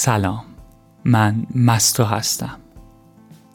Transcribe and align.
سلام 0.00 0.44
من 1.04 1.46
مستو 1.54 2.04
هستم. 2.04 2.56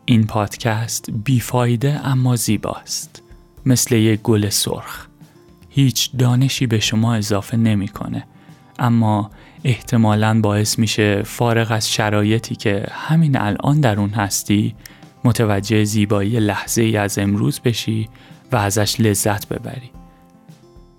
این 0.05 0.27
پادکست 0.27 1.09
بیفایده 1.11 2.07
اما 2.07 2.35
زیباست. 2.35 3.21
مثل 3.65 3.95
یک 3.95 4.21
گل 4.21 4.49
سرخ. 4.49 5.07
هیچ 5.69 6.11
دانشی 6.17 6.67
به 6.67 6.79
شما 6.79 7.15
اضافه 7.15 7.57
نمی‌کنه. 7.57 8.27
اما 8.79 9.31
احتمالا 9.63 10.39
باعث 10.41 10.79
میشه 10.79 11.23
فارغ 11.23 11.71
از 11.71 11.91
شرایطی 11.91 12.55
که 12.55 12.87
همین 12.91 13.37
الان 13.37 13.81
در 13.81 13.99
اون 13.99 14.09
هستی 14.09 14.75
متوجه 15.23 15.83
زیبایی 15.83 16.39
لحظه 16.39 16.81
ای 16.81 16.97
از 16.97 17.17
امروز 17.17 17.59
بشی 17.59 18.09
و 18.51 18.55
ازش 18.55 18.99
لذت 18.99 19.47
ببری. 19.47 19.91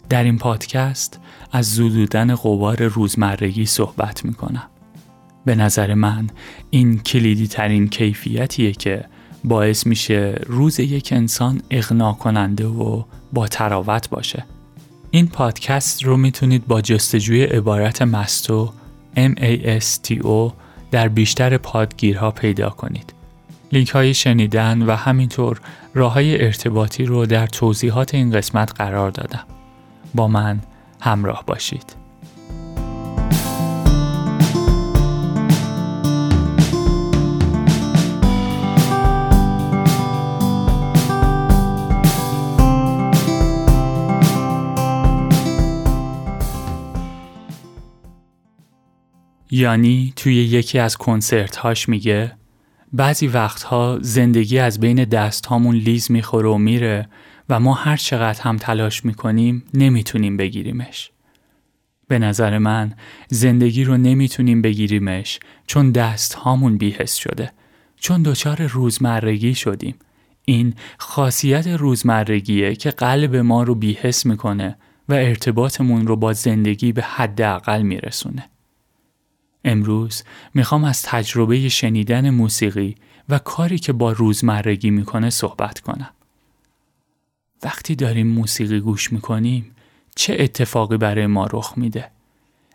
در 0.09 0.25
این 0.25 0.39
پادکست 0.39 1.21
از 1.53 1.75
زدودن 1.75 2.35
قبار 2.35 2.87
روزمرگی 2.87 3.67
صحبت 3.67 4.25
می‌کنم. 4.25 4.71
به 5.45 5.55
نظر 5.55 5.95
من 5.95 6.27
این 6.71 6.99
کلیدی 6.99 7.47
ترین 7.47 7.89
کیفیتیه 7.89 8.73
که 8.73 9.05
باعث 9.45 9.87
میشه 9.87 10.41
روز 10.47 10.81
یک 10.81 11.13
انسان 11.13 11.63
اغنا 11.71 12.13
کننده 12.13 12.67
و 12.67 13.03
با 13.33 13.49
تراوت 13.49 14.09
باشه. 14.11 14.45
این 15.11 15.27
پادکست 15.27 16.05
رو 16.05 16.17
می‌تونید 16.17 16.67
با 16.67 16.81
جستجوی 16.81 17.45
عبارت 17.45 18.03
مستو 18.03 18.73
M-A-S-T-O 19.17 20.53
در 20.91 21.09
بیشتر 21.09 21.57
پادگیرها 21.57 22.31
پیدا 22.31 22.71
کنید. 22.71 23.15
لینک 23.73 23.89
های 23.89 24.15
شنیدن 24.15 24.83
و 24.83 24.97
همینطور 24.97 25.61
راه 25.95 26.13
های 26.13 26.45
ارتباطی 26.45 27.05
رو 27.05 27.27
در 27.27 27.47
توضیحات 27.47 28.15
این 28.15 28.31
قسمت 28.31 28.73
قرار 28.77 29.11
دادم. 29.11 29.45
با 30.15 30.29
من 30.29 30.61
همراه 31.01 31.45
باشید. 31.47 32.04
یانی 49.57 50.13
توی 50.17 50.35
یکی 50.35 50.79
از 50.79 50.97
کنسرت 50.97 51.89
میگه 51.89 52.33
بعضی 52.93 53.27
وقتها 53.27 53.99
زندگی 54.03 54.59
از 54.59 54.81
بین 54.81 55.05
دست 55.05 55.47
هامون 55.47 55.77
لیز 55.77 56.11
می‌خوره 56.11 56.49
و 56.49 56.59
میره 56.59 57.09
و 57.49 57.61
ما 57.61 57.75
هر 57.75 57.97
چقدر 57.97 58.43
هم 58.43 58.57
تلاش 58.57 59.05
می‌کنیم 59.05 59.65
نمی‌تونیم 59.75 60.37
بگیریمش. 60.37 61.11
به 62.09 62.19
نظر 62.19 62.59
من 62.59 62.95
زندگی 63.29 63.85
رو 63.85 63.97
نمی‌تونیم 63.97 64.63
بگیریمش 64.63 65.41
چون 65.67 65.91
دست 65.91 66.35
هامون 66.35 66.79
بیهست 66.79 67.17
شده. 67.17 67.53
چون 67.97 68.23
دچار 68.23 68.67
روزمرگی 68.67 69.55
شدیم. 69.55 69.95
این 70.45 70.75
خاصیت 70.99 71.67
روزمرگیه 71.67 72.77
که 72.77 72.91
قلب 72.91 73.37
ما 73.37 73.63
رو 73.63 73.75
بیهست 73.75 74.27
می‌کنه 74.27 74.77
و 75.09 75.15
ارتباطمون 75.15 76.07
رو 76.07 76.17
با 76.17 76.33
زندگی 76.33 76.93
به 76.93 77.03
حداقل 77.03 77.83
میرسونه. 77.83 78.51
امروز 79.65 80.23
می‌خوام 80.55 80.85
از 80.85 81.03
تجربه 81.03 81.69
شنیدن 81.69 82.31
موسیقی 82.31 82.95
و 83.29 83.39
کاری 83.39 83.79
که 83.79 83.93
با 83.93 84.13
روزمرگی 84.13 84.91
می‌کنه 84.91 85.31
صحبت 85.31 85.81
کنم. 85.81 86.11
وقتی 87.63 87.95
داریم 87.95 88.27
موسیقی 88.27 88.81
گوش 88.81 89.13
می‌کنیم 89.13 89.71
چه 90.17 90.37
اتفاقی 90.39 90.97
برای 90.97 91.27
ما 91.27 91.47
رخ 91.53 91.73
میده؟ 91.77 92.11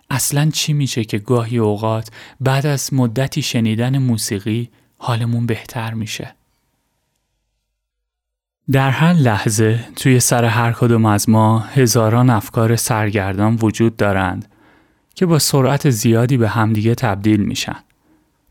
اصلا 0.10 0.50
چی 0.54 0.74
میشه 0.74 1.04
که 1.04 1.18
گاهی 1.18 1.58
اوقات 1.58 2.12
بعد 2.40 2.66
از 2.66 2.94
مدتی 2.94 3.42
شنیدن 3.42 3.98
موسیقی 3.98 4.70
حالمون 4.98 5.46
بهتر 5.46 5.94
میشه؟ 5.94 6.36
در 8.72 8.90
هر 8.90 9.14
لحظه 9.14 9.86
توی 9.96 10.20
سر 10.20 10.46
هر 10.46 10.72
کدوم 10.72 11.06
از 11.06 11.30
ما 11.30 11.60
هزاران 11.60 12.30
افکار 12.30 12.76
سرگردان 12.76 13.56
وجود 13.62 13.98
دارند 13.98 14.52
که 15.20 15.26
با 15.26 15.40
سرعت 15.40 15.90
زیادی 15.90 16.38
به 16.38 16.50
همدیگه 16.50 16.96
تبدیل 16.96 17.40
میشن. 17.40 17.76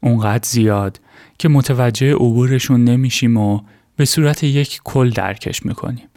اونقدر 0.00 0.48
زیاد 0.48 1.00
که 1.38 1.48
متوجه 1.48 2.14
عبورشون 2.14 2.84
نمیشیم 2.84 3.36
و 3.36 3.60
به 3.96 4.04
صورت 4.04 4.44
یک 4.44 4.80
کل 4.84 5.10
درکش 5.10 5.66
می‌کنیم. 5.66 6.08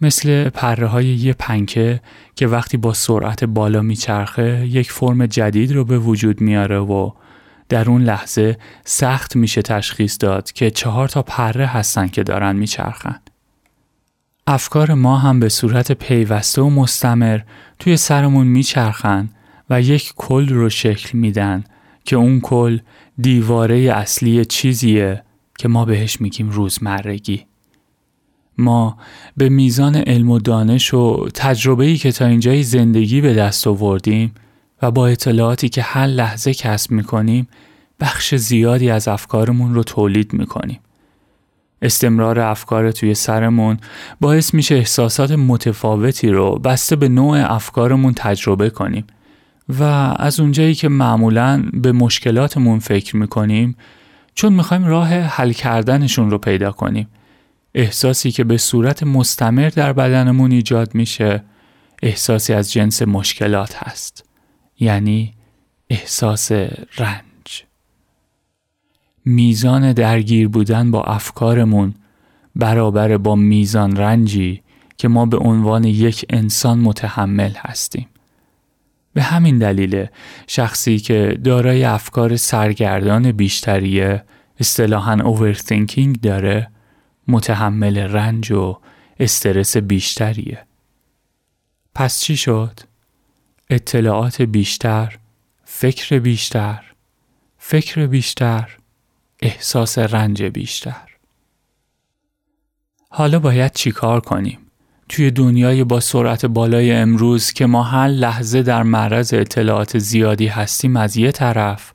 مثل 0.00 0.48
پره 0.48 0.86
های 0.86 1.06
یه 1.06 1.32
پنکه 1.32 2.00
که 2.36 2.46
وقتی 2.46 2.76
با 2.76 2.92
سرعت 2.92 3.44
بالا 3.44 3.82
میچرخه 3.82 4.66
یک 4.66 4.92
فرم 4.92 5.26
جدید 5.26 5.72
رو 5.72 5.84
به 5.84 5.98
وجود 5.98 6.40
میاره 6.40 6.78
و 6.78 7.10
در 7.68 7.90
اون 7.90 8.02
لحظه 8.02 8.58
سخت 8.84 9.36
میشه 9.36 9.62
تشخیص 9.62 10.16
داد 10.20 10.52
که 10.52 10.70
چهار 10.70 11.08
تا 11.08 11.22
پره 11.22 11.66
هستن 11.66 12.08
که 12.08 12.22
دارن 12.22 12.56
میچرخن. 12.56 13.20
افکار 14.46 14.94
ما 14.94 15.18
هم 15.18 15.40
به 15.40 15.48
صورت 15.48 15.92
پیوسته 15.92 16.62
و 16.62 16.70
مستمر 16.70 17.40
توی 17.78 17.96
سرمون 17.96 18.46
میچرخن 18.46 19.28
و 19.72 19.80
یک 19.80 20.12
کل 20.16 20.48
رو 20.48 20.68
شکل 20.68 21.18
میدن 21.18 21.64
که 22.04 22.16
اون 22.16 22.40
کل 22.40 22.78
دیواره 23.18 23.76
اصلی 23.76 24.44
چیزیه 24.44 25.22
که 25.58 25.68
ما 25.68 25.84
بهش 25.84 26.20
میگیم 26.20 26.50
روزمرگی. 26.50 27.46
ما 28.58 28.96
به 29.36 29.48
میزان 29.48 29.96
علم 29.96 30.30
و 30.30 30.38
دانش 30.38 30.94
و 30.94 31.28
تجربه‌ای 31.34 31.96
که 31.96 32.12
تا 32.12 32.26
اینجای 32.26 32.62
زندگی 32.62 33.20
به 33.20 33.34
دست 33.34 33.66
آوردیم 33.66 34.34
و 34.82 34.90
با 34.90 35.06
اطلاعاتی 35.06 35.68
که 35.68 35.82
هر 35.82 36.06
لحظه 36.06 36.54
کسب 36.54 36.90
می‌کنیم 36.90 37.48
بخش 38.00 38.34
زیادی 38.34 38.90
از 38.90 39.08
افکارمون 39.08 39.74
رو 39.74 39.82
تولید 39.82 40.32
می‌کنیم. 40.32 40.80
استمرار 41.82 42.40
افکار 42.40 42.92
توی 42.92 43.14
سرمون 43.14 43.78
باعث 44.20 44.54
میشه 44.54 44.74
احساسات 44.74 45.30
متفاوتی 45.30 46.28
رو 46.28 46.58
بسته 46.58 46.96
به 46.96 47.08
نوع 47.08 47.54
افکارمون 47.54 48.12
تجربه 48.16 48.70
کنیم 48.70 49.04
و 49.80 49.82
از 50.18 50.40
اونجایی 50.40 50.74
که 50.74 50.88
معمولا 50.88 51.64
به 51.72 51.92
مشکلاتمون 51.92 52.78
فکر 52.78 53.16
می‌کنیم 53.16 53.76
چون 54.34 54.52
می‌خوایم 54.52 54.84
راه 54.84 55.08
حل 55.14 55.52
کردنشون 55.52 56.30
رو 56.30 56.38
پیدا 56.38 56.72
کنیم. 56.72 57.08
احساسی 57.74 58.30
که 58.30 58.44
به 58.44 58.56
صورت 58.56 59.02
مستمر 59.02 59.68
در 59.68 59.92
بدنمون 59.92 60.52
ایجاد 60.52 60.94
میشه 60.94 61.44
احساسی 62.02 62.52
از 62.52 62.72
جنس 62.72 63.02
مشکلات 63.02 63.76
هست. 63.76 64.24
یعنی 64.80 65.34
احساس 65.90 66.52
رنج. 66.98 67.64
میزان 69.24 69.92
درگیر 69.92 70.48
بودن 70.48 70.90
با 70.90 71.02
افکارمون 71.02 71.94
برابر 72.56 73.16
با 73.16 73.36
میزان 73.36 73.96
رنجی 73.96 74.62
که 74.96 75.08
ما 75.08 75.26
به 75.26 75.36
عنوان 75.36 75.84
یک 75.84 76.26
انسان 76.30 76.78
متحمل 76.78 77.52
هستیم. 77.56 78.06
به 79.14 79.22
همین 79.22 79.58
دلیل 79.58 80.06
شخصی 80.46 80.98
که 80.98 81.38
دارای 81.44 81.84
افکار 81.84 82.36
سرگردان 82.36 83.32
بیشتریه 83.32 84.24
اصطلاحاً 84.60 85.12
اوورثینکینگ 85.12 86.20
داره 86.20 86.70
متحمل 87.28 87.98
رنج 87.98 88.52
و 88.52 88.78
استرس 89.20 89.76
بیشتریه. 89.76 90.66
پس 91.94 92.20
چی 92.20 92.36
شد؟ 92.36 92.80
اطلاعات 93.70 94.42
بیشتر، 94.42 95.18
فکر 95.64 96.18
بیشتر، 96.18 96.84
فکر 97.58 98.06
بیشتر، 98.06 98.76
احساس 99.42 99.98
رنج 99.98 100.42
بیشتر. 100.42 101.08
حالا 103.10 103.38
باید 103.38 103.72
چیکار 103.72 104.20
کنیم؟ 104.20 104.61
توی 105.08 105.30
دنیای 105.30 105.84
با 105.84 106.00
سرعت 106.00 106.46
بالای 106.46 106.92
امروز 106.92 107.52
که 107.52 107.66
ما 107.66 107.82
هر 107.82 108.08
لحظه 108.08 108.62
در 108.62 108.82
معرض 108.82 109.34
اطلاعات 109.34 109.98
زیادی 109.98 110.46
هستیم 110.46 110.96
از 110.96 111.16
یه 111.16 111.32
طرف 111.32 111.92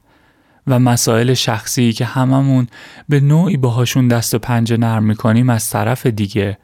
و 0.68 0.80
مسائل 0.80 1.34
شخصی 1.34 1.94
که 1.94 2.06
هممون 2.06 2.68
به 3.10 3.20
نوعی 3.20 3.58
باهاشون 3.58 4.08
دست 4.08 4.34
و 4.34 4.40
پنجه 4.40 4.78
نرم 4.78 5.04
می‌کنیم 5.04 5.50
از 5.50 5.70
طرف 5.70 6.06
دیگه 6.06 6.58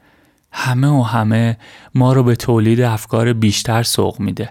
همه 0.52 0.88
و 0.88 1.02
همه 1.02 1.58
ما 1.96 2.14
رو 2.14 2.24
به 2.24 2.36
تولید 2.36 2.82
افکار 2.82 3.34
بیشتر 3.34 3.84
سوق 3.84 4.20
میده. 4.20 4.50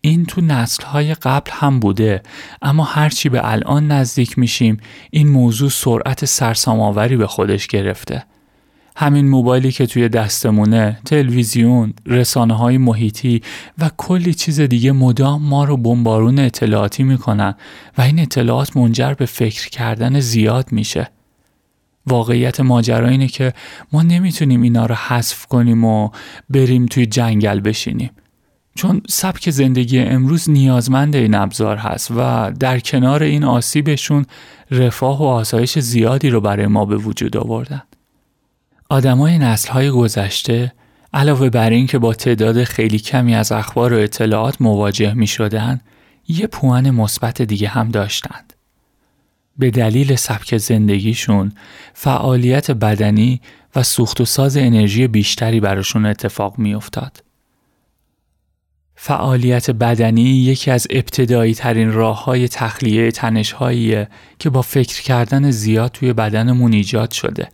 این 0.00 0.26
تو 0.26 0.40
نسلهای 0.40 1.14
قبل 1.14 1.50
هم 1.54 1.80
بوده 1.80 2.22
اما 2.62 2.84
هرچی 2.84 3.28
به 3.28 3.52
الان 3.52 3.92
نزدیک 3.92 4.38
میشیم 4.38 4.80
این 5.10 5.28
موضوع 5.28 5.70
سرعت 5.70 6.24
سرسام‌آوری 6.24 7.16
به 7.16 7.26
خودش 7.26 7.66
گرفته. 7.66 8.24
همین 9.00 9.28
موبایلی 9.28 9.72
که 9.72 9.86
توی 9.86 10.08
دستمونه، 10.08 10.98
تلویزیون، 11.04 11.94
رسانه 12.06 12.54
های 12.54 12.78
محیطی 12.78 13.42
و 13.78 13.90
کلی 13.96 14.34
چیز 14.34 14.60
دیگه 14.60 14.92
مدام 14.92 15.42
ما 15.42 15.64
رو 15.64 15.76
بمبارون 15.76 16.38
اطلاعاتی 16.38 17.02
می‌کنن 17.02 17.54
و 17.98 18.02
این 18.02 18.18
اطلاعات 18.18 18.76
منجر 18.76 19.14
به 19.14 19.26
فکر 19.26 19.68
کردن 19.68 20.20
زیاد 20.20 20.72
میشه. 20.72 21.10
واقعیت 22.06 22.60
ماجرا 22.60 23.08
اینه 23.08 23.28
که 23.28 23.52
ما 23.92 24.02
نمی‌تونیم 24.02 24.62
اینا 24.62 24.86
رو 24.86 24.94
حذف 24.94 25.46
کنیم 25.46 25.84
و 25.84 26.10
بریم 26.50 26.86
توی 26.86 27.06
جنگل 27.06 27.60
بشینیم. 27.60 28.10
چون 28.74 29.02
سبک 29.08 29.50
زندگی 29.50 29.98
امروز 29.98 30.50
نیازمند 30.50 31.16
این 31.16 31.34
ابزار 31.34 31.76
هست 31.76 32.10
و 32.16 32.52
در 32.60 32.80
کنار 32.80 33.22
این 33.22 33.44
آسیبشون 33.44 34.26
رفاه 34.70 35.18
و 35.18 35.24
آسایش 35.24 35.78
زیادی 35.78 36.30
رو 36.30 36.40
برای 36.40 36.66
ما 36.66 36.84
به 36.84 36.96
وجود 36.96 37.36
آوردن. 37.36 37.82
آدمای 38.90 39.38
نسلهای 39.38 39.90
گذشته 39.90 40.72
علاوه 41.12 41.50
بر 41.50 41.70
این 41.70 41.86
که 41.86 41.98
با 41.98 42.14
تعداد 42.14 42.64
خیلی 42.64 42.98
کمی 42.98 43.34
از 43.34 43.52
اخبار 43.52 43.92
و 43.92 43.98
اطلاعات 43.98 44.60
مواجه 44.60 45.14
می 45.14 45.26
شدن، 45.26 45.80
یه 46.28 46.46
پوان 46.46 46.90
مثبت 46.90 47.42
دیگه 47.42 47.68
هم 47.68 47.90
داشتند. 47.90 48.52
به 49.58 49.70
دلیل 49.70 50.16
سبک 50.16 50.56
زندگیشون 50.56 51.52
فعالیت 51.94 52.70
بدنی 52.70 53.40
و 53.76 53.82
سوخت 53.82 54.20
و 54.20 54.24
ساز 54.24 54.56
انرژی 54.56 55.06
بیشتری 55.06 55.60
براشون 55.60 56.06
اتفاق 56.06 56.58
می 56.58 56.74
افتاد. 56.74 57.24
فعالیت 58.94 59.70
بدنی 59.70 60.22
یکی 60.22 60.70
از 60.70 60.86
ابتدایی 60.90 61.54
ترین 61.54 61.92
راه 61.92 62.24
های 62.24 62.48
تخلیه 62.48 63.10
تنش 63.10 63.54
که 64.38 64.50
با 64.50 64.62
فکر 64.62 65.02
کردن 65.02 65.50
زیاد 65.50 65.90
توی 65.90 66.12
بدنمون 66.12 66.72
ایجاد 66.72 67.10
شده 67.10 67.48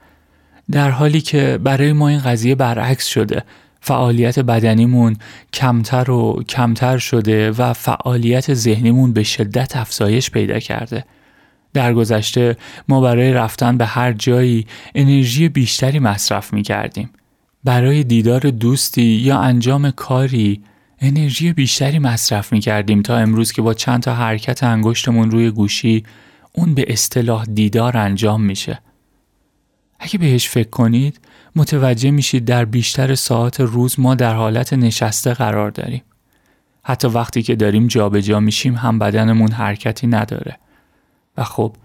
در 0.71 0.91
حالی 0.91 1.21
که 1.21 1.59
برای 1.65 1.93
ما 1.93 2.09
این 2.09 2.19
قضیه 2.19 2.55
برعکس 2.55 3.07
شده 3.07 3.43
فعالیت 3.81 4.39
بدنیمون 4.39 5.17
کمتر 5.53 6.11
و 6.11 6.43
کمتر 6.49 6.99
شده 6.99 7.51
و 7.51 7.73
فعالیت 7.73 8.55
ذهنیمون 8.55 9.13
به 9.13 9.23
شدت 9.23 9.77
افزایش 9.77 10.31
پیدا 10.31 10.59
کرده 10.59 11.05
در 11.73 11.95
گذشته 11.95 12.57
ما 12.89 13.01
برای 13.01 13.33
رفتن 13.33 13.79
به 13.79 13.87
هر 13.87 14.13
جایی 14.13 14.67
انرژی 14.95 15.49
بیشتری 15.49 15.99
مصرف 15.99 16.53
می 16.53 16.63
کردیم. 16.63 17.11
برای 17.65 18.05
دیدار 18.05 18.41
دوستی 18.41 19.03
یا 19.03 19.39
انجام 19.39 19.91
کاری 19.91 20.63
انرژی 21.01 21.53
بیشتری 21.53 21.99
مصرف 21.99 22.53
می 22.53 22.61
کردیم 22.61 23.03
تا 23.03 23.17
امروز 23.17 23.53
که 23.53 23.63
با 23.63 23.75
چند 23.75 24.03
تا 24.03 24.15
حرکت 24.15 24.63
انگشتمون 24.63 25.31
روی 25.31 25.51
گوشی 25.51 26.05
اون 26.53 26.75
به 26.75 26.85
اصطلاح 26.89 27.45
دیدار 27.45 27.97
انجام 27.97 28.43
میشه. 28.43 28.81
اگه 30.05 30.19
بهش 30.19 30.49
فکر 30.49 30.71
کنید 30.71 31.21
متوجه 31.57 32.11
میشید 32.11 32.45
در 32.45 32.65
بیشتر 32.65 33.15
ساعت 33.15 33.61
روز 33.61 34.01
ما 34.01 34.15
در 34.15 34.35
حالت 34.35 34.73
نشسته 34.73 35.35
قرار 35.35 35.71
داریم. 35.71 36.03
حتی 36.83 37.09
وقتی 37.09 37.43
که 37.43 37.57
داریم 37.57 37.87
جابجا 37.87 38.21
جا 38.21 38.41
میشیم 38.41 38.75
هم 38.75 38.99
بدنمون 38.99 39.53
حرکتی 39.53 40.07
نداره. 40.07 40.59
و 41.37 41.45
خب 41.45 41.77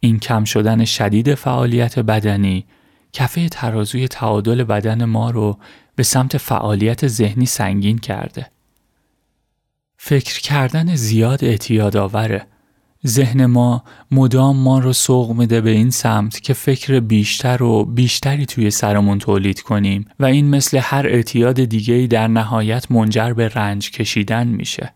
این 0.00 0.18
کم 0.18 0.44
شدن 0.44 0.84
شدید 0.84 1.34
فعالیت 1.34 1.98
بدنی 1.98 2.64
کفه 3.12 3.48
ترازوی 3.48 4.08
تعادل 4.08 4.64
بدن 4.64 5.04
ما 5.04 5.30
رو 5.30 5.58
به 5.96 6.02
سمت 6.02 6.36
فعالیت 6.36 7.06
ذهنی 7.06 7.46
سنگین 7.46 7.98
کرده. 7.98 8.50
فکر 9.96 10.40
کردن 10.40 10.94
زیاد 10.94 11.44
اعتیاد 11.44 11.96
آوره. 11.96 12.46
ذهن 13.06 13.46
ما 13.46 13.84
مدام 14.10 14.56
ما 14.56 14.78
رو 14.78 14.92
سوق 14.92 15.30
میده 15.30 15.60
به 15.60 15.70
این 15.70 15.90
سمت 15.90 16.40
که 16.40 16.52
فکر 16.52 17.00
بیشتر 17.00 17.62
و 17.62 17.84
بیشتری 17.84 18.46
توی 18.46 18.70
سرمون 18.70 19.18
تولید 19.18 19.60
کنیم 19.60 20.04
و 20.20 20.24
این 20.24 20.50
مثل 20.50 20.78
هر 20.82 21.06
اعتیاد 21.06 21.64
دیگهی 21.64 22.08
در 22.08 22.28
نهایت 22.28 22.90
منجر 22.90 23.32
به 23.32 23.48
رنج 23.48 23.90
کشیدن 23.90 24.46
میشه. 24.46 24.92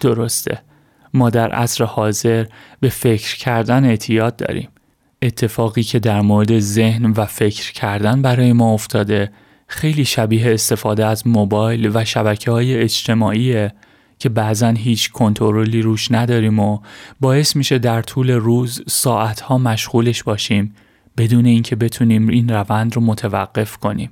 درسته. 0.00 0.58
ما 1.14 1.30
در 1.30 1.50
عصر 1.50 1.84
حاضر 1.84 2.46
به 2.80 2.88
فکر 2.88 3.36
کردن 3.36 3.84
اعتیاد 3.84 4.36
داریم. 4.36 4.68
اتفاقی 5.22 5.82
که 5.82 5.98
در 5.98 6.20
مورد 6.20 6.58
ذهن 6.58 7.10
و 7.10 7.24
فکر 7.24 7.72
کردن 7.72 8.22
برای 8.22 8.52
ما 8.52 8.72
افتاده 8.72 9.32
خیلی 9.66 10.04
شبیه 10.04 10.54
استفاده 10.54 11.06
از 11.06 11.26
موبایل 11.26 11.90
و 11.94 12.04
شبکه 12.04 12.50
های 12.50 12.78
اجتماعی 12.78 13.68
که 14.22 14.28
بعضا 14.28 14.68
هیچ 14.68 15.10
کنترلی 15.10 15.82
روش 15.82 16.12
نداریم 16.12 16.58
و 16.58 16.78
باعث 17.20 17.56
میشه 17.56 17.78
در 17.78 18.02
طول 18.02 18.30
روز 18.30 18.82
ساعتها 18.88 19.58
مشغولش 19.58 20.22
باشیم 20.22 20.74
بدون 21.16 21.46
اینکه 21.46 21.76
بتونیم 21.76 22.28
این 22.28 22.48
روند 22.48 22.96
رو 22.96 23.02
متوقف 23.02 23.76
کنیم. 23.76 24.10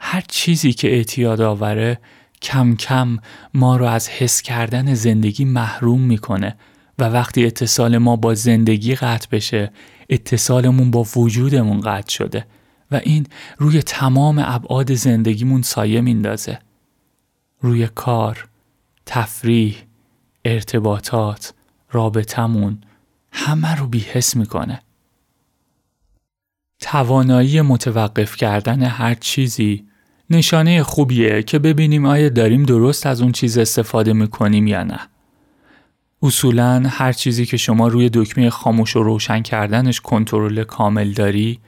هر 0.00 0.22
چیزی 0.28 0.72
که 0.72 0.88
اعتیاد 0.92 1.40
آوره 1.40 2.00
کم 2.42 2.74
کم 2.74 3.18
ما 3.54 3.76
رو 3.76 3.84
از 3.84 4.08
حس 4.08 4.42
کردن 4.42 4.94
زندگی 4.94 5.44
محروم 5.44 6.00
می‌کنه 6.00 6.56
و 6.98 7.04
وقتی 7.04 7.46
اتصال 7.46 7.98
ما 7.98 8.16
با 8.16 8.34
زندگی 8.34 8.94
قطع 8.94 9.28
بشه 9.32 9.72
اتصالمون 10.10 10.90
با 10.90 11.06
وجودمون 11.16 11.80
قطع 11.80 12.10
شده 12.10 12.46
و 12.90 13.00
این 13.04 13.26
روی 13.58 13.82
تمام 13.82 14.42
ابعاد 14.44 14.94
زندگیمون 14.94 15.62
سایه 15.62 16.00
میندازه 16.00 16.58
روی 17.60 17.88
کار، 17.94 18.48
تفریح، 19.06 19.76
ارتباطات، 20.44 21.54
رابطمون 21.90 22.78
همه 23.32 23.74
رو 23.74 23.86
بیحس 23.86 24.36
می‌کنه 24.36 24.82
توانایی 26.80 27.60
متوقف 27.60 28.36
کردن 28.36 28.82
هر 28.82 29.14
چیزی 29.14 29.86
نشانه 30.30 30.82
خوبیه 30.82 31.42
که 31.42 31.58
ببینیم 31.58 32.06
آیا 32.06 32.28
داریم 32.28 32.62
درست 32.62 33.06
از 33.06 33.22
اون 33.22 33.32
چیز 33.32 33.58
استفاده 33.58 34.12
می‌کنیم 34.12 34.66
یا 34.66 34.82
نه. 34.82 35.00
اصولا 36.22 36.82
هر 36.88 37.12
چیزی 37.12 37.46
که 37.46 37.56
شما 37.56 37.88
روی 37.88 38.10
دکمه 38.12 38.50
خاموش 38.50 38.96
و 38.96 39.02
روشن 39.02 39.42
کردنش 39.42 40.00
کنترل 40.00 40.64
کامل 40.64 41.12
داری 41.12 41.60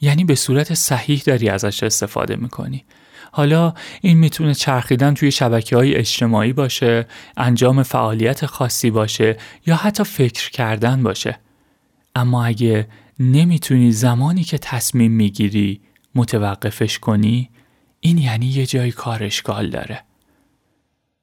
یعنی 0.00 0.24
به 0.24 0.34
صورت 0.34 0.74
صحیح 0.74 1.22
داری 1.26 1.48
ازش 1.48 1.82
استفاده 1.82 2.36
می‌کنی. 2.36 2.84
حالا 3.32 3.74
این 4.00 4.18
می‌تونه 4.18 4.54
چرخیدن 4.54 5.14
توی 5.14 5.30
شبکه 5.30 5.76
های 5.76 5.94
اجتماعی 5.94 6.52
باشه، 6.52 7.06
انجام 7.36 7.82
فعالیت 7.82 8.46
خاصی 8.46 8.90
باشه 8.90 9.36
یا 9.66 9.76
حتی 9.76 10.04
فکر 10.04 10.50
کردن 10.50 11.02
باشه. 11.02 11.38
اما 12.14 12.44
اگه 12.44 12.88
نمی‌تونی 13.18 13.92
زمانی 13.92 14.44
که 14.44 14.58
تصمیم 14.58 15.12
می‌گیری 15.12 15.80
متوقفش 16.14 16.98
کنی 16.98 17.50
این 18.00 18.18
یعنی 18.18 18.46
یه 18.46 18.66
جای 18.66 18.90
کار 18.90 19.24
اشکال 19.24 19.70
داره. 19.70 20.02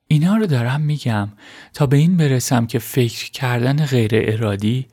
اینا 0.07 0.35
رو 0.37 0.45
دارم 0.45 0.81
میگم 0.81 1.29
تا 1.73 1.85
به 1.85 1.97
این 1.97 2.17
برسم 2.17 2.67
که 2.67 2.79
فکر 2.79 3.31
کردن 3.31 3.85
غیر 3.85 4.11
ارادی 4.13 4.87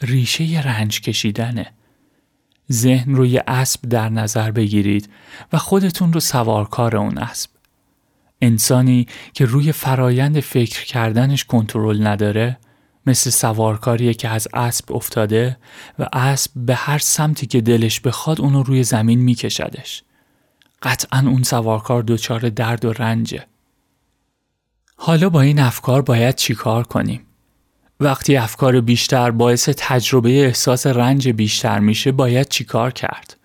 ریشه 0.00 0.60
رنج 0.60 1.00
کشیدنه. 1.00 1.72
ذهن 2.72 3.14
روی 3.14 3.40
اسب 3.46 3.80
در 3.82 4.08
نظر 4.08 4.50
بگیرید 4.50 5.08
و 5.52 5.58
خودتون 5.58 6.12
رو 6.12 6.20
سوارکار 6.20 6.96
اون 6.96 7.18
اسب. 7.18 7.50
انسانی 8.40 9.06
که 9.32 9.44
روی 9.44 9.72
فرایند 9.72 10.40
فکر 10.40 10.84
کردنش 10.84 11.44
کنترل 11.44 12.06
نداره 12.06 12.58
مثل 13.06 13.30
سوارکاریه 13.30 14.14
که 14.14 14.28
از 14.28 14.48
اسب 14.54 14.92
افتاده 14.92 15.56
و 15.98 16.08
اسب 16.12 16.50
به 16.56 16.74
هر 16.74 16.98
سمتی 16.98 17.46
که 17.46 17.60
دلش 17.60 18.00
بخواد 18.00 18.40
اونو 18.40 18.62
روی 18.62 18.82
زمین 18.82 19.20
میکشدش. 19.20 20.02
قطعا 20.82 21.24
اون 21.26 21.42
سوارکار 21.42 22.02
دچار 22.02 22.48
درد 22.48 22.84
و 22.84 22.92
رنجه. 22.92 23.46
حالا 24.96 25.28
با 25.28 25.40
این 25.40 25.58
افکار 25.58 26.02
باید 26.02 26.34
چیکار 26.34 26.84
کنیم؟ 26.84 27.27
وقتی 28.00 28.36
افکار 28.36 28.80
بیشتر 28.80 29.30
باعث 29.30 29.68
تجربه 29.76 30.30
احساس 30.30 30.86
رنج 30.86 31.28
بیشتر 31.28 31.78
میشه 31.78 32.12
باید 32.12 32.48
چیکار 32.48 32.92
کرد؟ 32.92 33.36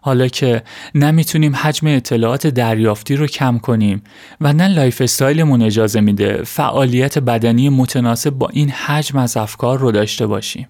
حالا 0.00 0.28
که 0.28 0.62
نمی‌تونیم 0.94 1.56
حجم 1.56 1.86
اطلاعات 1.86 2.46
دریافتی 2.46 3.16
رو 3.16 3.26
کم 3.26 3.58
کنیم 3.58 4.02
و 4.40 4.52
نه 4.52 4.68
lifestyle 4.68 5.00
مون 5.00 5.62
اجازه 5.62 6.00
میده 6.00 6.42
فعالیت 6.42 7.18
بدنی 7.18 7.68
متناسب 7.68 8.30
با 8.30 8.48
این 8.48 8.70
حجم 8.70 9.18
از 9.18 9.36
افکار 9.36 9.78
رو 9.78 9.92
داشته 9.92 10.26
باشیم. 10.26 10.68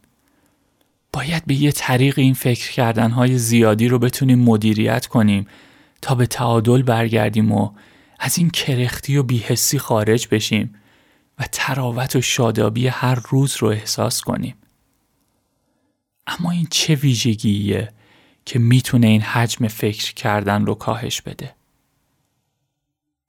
باید 1.13 1.43
به 1.47 1.55
یه 1.55 1.73
طریق 1.73 2.19
این 2.19 2.35
فکر 2.35 2.73
کردنهای 2.73 3.39
زیادی 3.39 3.89
رو 3.89 3.99
بتونیم 3.99 4.39
مدیریت 4.39 5.07
کنیم 5.07 5.47
تا 6.03 6.15
به 6.15 6.27
تعادل 6.27 6.83
برگردیم 6.83 7.53
و 7.53 7.71
از 8.19 8.39
این 8.39 8.51
کرختی 8.51 9.17
و 9.17 9.23
بیهسی 9.23 9.79
خارج 9.79 10.29
بشیم 10.31 10.75
و 11.39 11.45
تراوت 11.53 12.17
و 12.17 12.21
شادابی 12.21 12.89
هر 12.89 13.15
روز 13.15 13.57
رو 13.57 13.69
احساس 13.69 14.21
کنیم. 14.21 14.57
اما 16.27 16.51
این 16.51 16.67
چه 16.71 16.95
ویژگیه 16.95 17.93
که 18.45 18.59
می‌تونه 18.59 19.07
این 19.07 19.23
حجم 19.23 19.69
فکر 19.69 20.15
کردن 20.15 20.67
رو 20.67 20.75
کاهش 20.75 21.21
بده؟ 21.21 21.55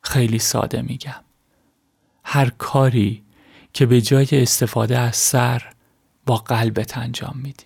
خیلی 0.01 0.39
ساده 0.39 0.81
میگم. 0.81 1.23
هر 2.23 2.49
کاری 2.49 3.23
که 3.73 3.85
به 3.85 4.01
جای 4.01 4.27
استفاده 4.31 4.99
از 4.99 5.15
سر 5.15 5.73
با 6.25 6.35
قلبت 6.35 6.97
انجام 6.97 7.37
میدی. 7.43 7.65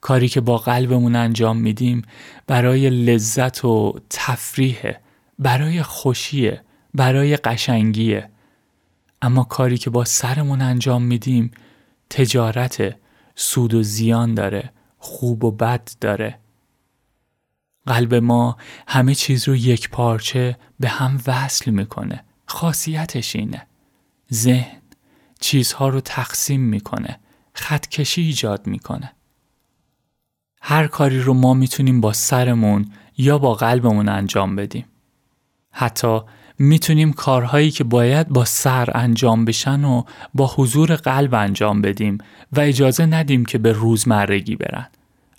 کاری 0.00 0.28
که 0.28 0.40
با 0.40 0.58
قلبمون 0.58 1.16
انجام 1.16 1.56
میدیم 1.56 2.02
برای 2.46 2.90
لذت 2.90 3.64
و 3.64 4.00
تفریح 4.10 4.92
برای 5.38 5.82
خوشیه 5.82 6.62
برای 6.94 7.36
قشنگیه 7.36 8.31
اما 9.22 9.44
کاری 9.44 9.78
که 9.78 9.90
با 9.90 10.04
سرمون 10.04 10.62
انجام 10.62 11.02
میدیم 11.02 11.50
تجارت 12.10 12.96
سود 13.34 13.74
و 13.74 13.82
زیان 13.82 14.34
داره 14.34 14.72
خوب 14.98 15.44
و 15.44 15.50
بد 15.50 15.90
داره 16.00 16.38
قلب 17.86 18.14
ما 18.14 18.56
همه 18.88 19.14
چیز 19.14 19.48
رو 19.48 19.56
یک 19.56 19.90
پارچه 19.90 20.58
به 20.80 20.88
هم 20.88 21.20
وصل 21.26 21.70
می‌کنه. 21.70 22.24
خاصیتش 22.46 23.36
اینه. 23.36 23.66
ذهن 24.32 24.82
چیزها 25.40 25.88
رو 25.88 26.00
تقسیم 26.00 26.60
می‌کنه. 26.60 27.20
خطکشی 27.54 28.22
ایجاد 28.22 28.66
می‌کنه. 28.66 29.12
هر 30.62 30.86
کاری 30.86 31.20
رو 31.20 31.34
ما 31.34 31.54
می‌تونیم 31.54 32.00
با 32.00 32.12
سرمون 32.12 32.92
یا 33.18 33.38
با 33.38 33.54
قلبمون 33.54 34.08
انجام 34.08 34.56
بدیم. 34.56 34.84
حتی 35.70 36.20
می‌تونیم 36.58 37.12
کارهایی 37.12 37.70
که 37.70 37.84
باید 37.84 38.28
با 38.28 38.44
سر 38.44 38.88
انجام 38.94 39.44
بشن 39.44 39.84
و 39.84 40.02
با 40.34 40.52
حضور 40.56 40.94
قلب 40.94 41.34
انجام 41.34 41.82
بدیم 41.82 42.18
و 42.52 42.60
اجازه 42.60 43.06
ندیم 43.06 43.44
که 43.44 43.58
به 43.58 43.72
روزمرگی 43.72 44.56
برن. 44.56 44.86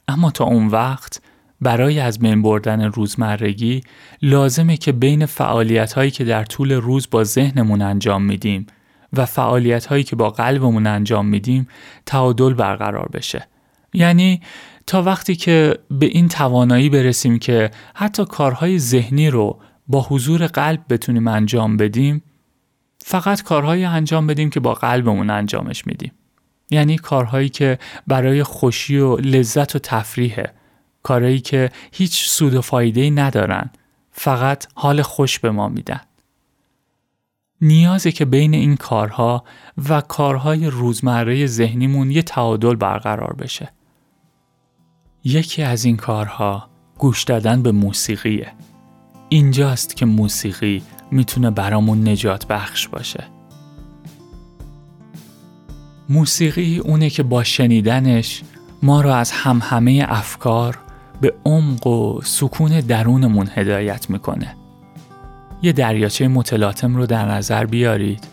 اما 0.08 0.32
تا 0.32 0.46
اون 0.46 0.68
وقت 0.68 1.22
برای 1.62 2.00
از 2.00 2.20
بین 2.20 2.42
بردن 2.42 2.82
روزمرگی 2.82 3.82
لازمه 4.22 4.78
که 4.78 4.92
بین 4.92 5.26
فعالیت 5.26 5.94
هایی 5.94 6.12
که 6.12 6.24
در 6.24 6.44
طول 6.44 6.72
روز 6.72 7.08
با 7.12 7.24
ذهنمون 7.24 7.82
انجام 7.82 8.24
میدیم 8.24 8.68
و 9.14 9.26
فعالیت 9.26 9.86
هایی 9.86 10.04
که 10.04 10.16
با 10.16 10.30
قلبمون 10.30 10.88
انجام 10.88 11.26
میدیم 11.26 11.68
تعادل 12.06 12.54
برقرار 12.54 13.10
بشه. 13.14 13.48
یعنی 13.94 14.42
تا 14.88 15.02
وقتی 15.04 15.36
که 15.36 15.78
به 15.90 16.06
این 16.06 16.28
توانایی 16.28 16.90
برسیم 16.90 17.40
که 17.40 17.72
حتی 17.94 18.26
کارهای 18.26 18.80
ذهنی 18.80 19.30
رو 19.30 19.60
با 19.88 20.02
حضور 20.02 20.48
قلب 20.48 20.86
بتونیم 20.90 21.28
انجام 21.28 21.78
بدیم 21.78 22.24
فقط 22.98 23.42
کارهایی 23.42 23.86
انجام 23.86 24.28
بدیم 24.28 24.50
که 24.50 24.60
با 24.60 24.74
قلبمون 24.74 25.30
انجامش 25.30 25.88
میدیم. 25.88 26.12
یعنی 26.72 26.98
کارهایی 26.98 27.50
که 27.50 27.80
برای 28.08 28.44
خوشی 28.44 28.98
و 28.98 29.18
لذت 29.18 29.76
و 29.76 29.80
تفریحه 29.80 30.54
کارهایی 31.04 31.40
که 31.40 31.70
هیچ 31.92 32.30
سود 32.30 32.54
و 32.54 32.62
فایده 32.62 33.02
ای 33.02 33.12
ندارن 33.12 33.70
فقط 34.12 34.68
حال 34.76 35.02
خوش 35.02 35.40
به 35.40 35.52
ما 35.52 35.68
میدن. 35.68 36.02
نیازه 37.62 38.12
که 38.12 38.26
بین 38.26 38.54
این 38.54 38.76
کارها 38.76 39.44
و 39.90 40.02
کارهای 40.02 40.68
روزمره 40.68 41.46
ذهنیمون 41.46 42.12
یه 42.12 42.22
تعادل 42.22 42.76
برقرار 42.76 43.34
بشه. 43.34 43.74
یکی 45.24 45.64
از 45.64 45.86
این 45.86 45.98
کارها 45.98 46.70
گوش 46.98 47.24
دادن 47.24 47.64
به 47.64 47.72
موسیقیه. 47.72 48.54
اینجاست 49.30 49.96
که 49.96 50.06
موسیقی 50.06 50.84
می‌تونه 51.12 51.52
برامون 51.52 52.08
نجات 52.08 52.48
بخش 52.48 52.88
باشه. 52.88 53.24
موسیقی 56.10 56.78
اونه 56.78 57.10
که 57.10 57.24
با 57.24 57.44
شنیدنش 57.44 58.42
ما 58.84 59.02
رو 59.02 59.10
از 59.10 59.32
هم 59.32 59.62
همه 59.64 60.06
افکار 60.08 60.78
به 61.22 61.34
عمق 61.46 61.88
و 61.88 62.22
سکون 62.24 62.80
درونمون 62.80 63.50
هدایت 63.56 64.10
می‌کنه. 64.10 64.56
یه 65.62 65.72
دریاچه 65.72 66.28
متلاطم 66.28 66.96
رو 66.96 67.06
در 67.06 67.32
نظر 67.32 67.66
بیارید. 67.66 68.28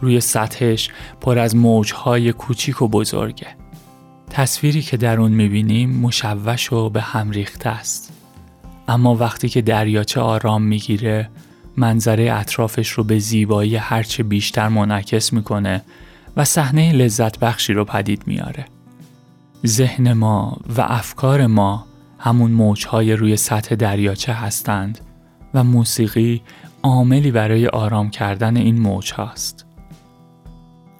روی 0.00 0.20
سطحش 0.20 0.90
پر 1.20 1.38
از 1.38 1.56
موجهای 1.56 2.32
کوچیک 2.32 2.82
و 2.82 2.88
بزرگه. 2.88 3.46
تصویری 4.30 4.82
که 4.82 4.96
در 4.96 5.20
اون 5.20 5.32
می‌بینیم 5.32 5.90
مشوش 5.90 6.72
و 6.72 6.90
به 6.90 7.00
هم 7.00 7.30
ریخته 7.30 7.68
است. 7.68 8.12
اما 8.88 9.14
وقتی 9.14 9.48
که 9.48 9.62
دریاچه 9.62 10.20
آرام 10.20 10.62
می‌گیره 10.62 11.30
منظره 11.76 12.32
اطرافش 12.32 12.88
رو 12.88 13.04
به 13.04 13.18
زیبایی 13.18 13.76
هرچه 13.76 14.22
بیشتر 14.22 14.68
منعکس 14.68 15.32
می‌کنه 15.32 15.82
و 16.36 16.44
صحنه 16.44 16.92
لذت 16.92 17.38
بخشی 17.38 17.72
رو 17.72 17.84
پدید 17.84 18.22
میاره. 18.26 18.64
ذهن 19.66 20.12
ما 20.12 20.58
و 20.76 20.80
افکار 20.80 21.46
ما 21.46 21.86
همون 22.18 22.50
موجهای 22.50 23.12
روی 23.12 23.36
سطح 23.36 23.74
دریاچه 23.74 24.32
هستند 24.32 24.98
و 25.54 25.64
موسیقی 25.64 26.42
عاملی 26.82 27.30
برای 27.30 27.66
آرام 27.66 28.10
کردن 28.10 28.56
این 28.56 28.78
موج 28.78 29.12
هاست. 29.12 29.66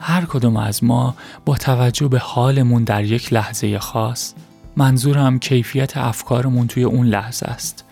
هر 0.00 0.24
کدوم 0.24 0.56
از 0.56 0.84
ما 0.84 1.14
با 1.44 1.56
توجه 1.56 2.08
به 2.08 2.18
حالمون 2.18 2.84
در 2.84 3.04
یک 3.04 3.32
لحظه 3.32 3.78
خاص 3.78 4.34
منظورم 4.76 5.38
کیفیت 5.38 5.96
افکارمون 5.96 6.66
توی 6.66 6.84
اون 6.84 7.06
لحظه 7.06 7.46
است. 7.46 7.84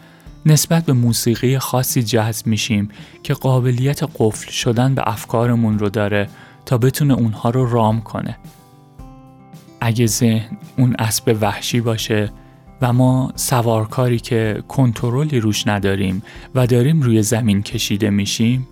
نسبت 0.46 0.84
به 0.84 0.92
موسیقی 0.92 1.58
خاصی 1.58 2.02
جذب 2.02 2.46
میشیم 2.46 2.88
که 3.22 3.34
قابلیت 3.34 4.00
قفل 4.18 4.50
شدن 4.50 4.94
به 4.94 5.02
افکارمون 5.06 5.78
رو 5.78 5.88
داره 5.88 6.28
تا 6.66 6.78
بتونه 6.78 7.14
اونها 7.14 7.50
رو 7.50 7.70
رام 7.70 8.00
کنه. 8.00 8.36
اگه 9.80 10.06
ذهن 10.06 10.56
اون 10.78 10.96
اسب 10.98 11.36
وحشی 11.40 11.80
باشه 11.80 12.30
و 12.82 12.92
ما 12.92 13.32
سوارکاری 13.36 14.18
که 14.18 14.62
کنترلی 14.68 15.40
روش 15.40 15.66
نداریم 15.66 16.22
و 16.54 16.66
داریم 16.66 17.02
روی 17.02 17.22
زمین 17.22 17.62
کشیده 17.62 18.10
میشیم 18.10 18.68